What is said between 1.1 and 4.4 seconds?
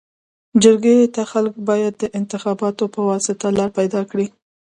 ته خلک باید د انتخاباتو پواسطه لار پيداکړي.